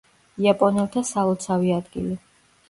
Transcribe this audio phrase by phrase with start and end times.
[0.45, 2.17] იაპონელთა სალოცავი ადგილი.